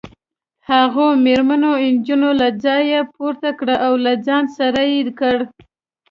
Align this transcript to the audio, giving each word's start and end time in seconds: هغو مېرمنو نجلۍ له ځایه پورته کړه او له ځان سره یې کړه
هغو 0.69 1.05
مېرمنو 1.25 1.71
نجلۍ 1.93 2.31
له 2.41 2.47
ځایه 2.63 3.01
پورته 3.15 3.49
کړه 3.59 3.75
او 3.85 3.93
له 4.05 4.13
ځان 4.25 4.43
سره 4.57 4.81
یې 4.93 5.01
کړه 5.19 5.45